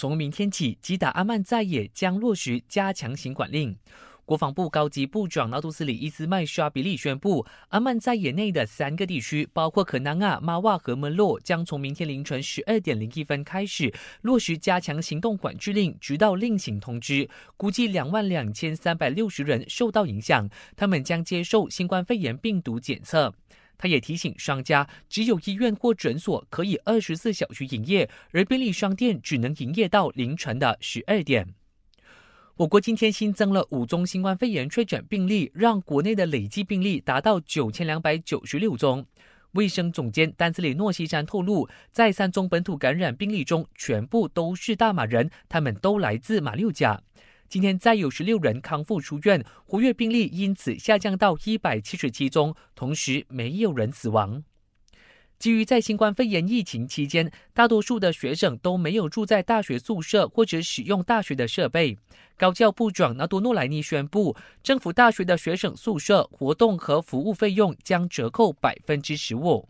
[0.00, 3.76] 从明天起，吉打阿曼再也将落实加强型管令。
[4.24, 13.92] 国防部高级部长纳杜斯里伊斯麦沙比利宣布，阿曼在野内的三个地区，包括可南亚、马瓦和门洛，将从明天凌晨十二点零一分开始
[14.22, 17.28] 落实加强行动管制令，直到另行通知。
[17.58, 23.34] 估计两万两千三百六十人受到影响，他们将接受新冠肺炎病毒检测。
[23.80, 31.54] 他也提醒商家，只有医院或诊所可以二十四小时营业，而便利商店只能营业到凌晨的十二点。
[32.56, 39.06] 我国今天新增了五宗新冠肺炎确诊病例，让国内的累计病例达到九千两百九十六宗。
[39.52, 47.00] 卫生总监丹斯里诺西山透露，在三宗本土感染病例中，全部都是大马人，他们都来自马六甲。
[47.50, 54.44] 今天再有十六人康复出院，活跃病例因此下降到一百七十七宗，同时没有人死亡。
[55.36, 61.98] 基于在新冠肺炎疫情期间，大多数的学生都没有住在大学宿舍或者使用大学的设备，
[62.36, 69.69] 高教部长纳多诺莱尼宣布，政府大学的学生宿舍活动和服务费用将折扣百分之十五。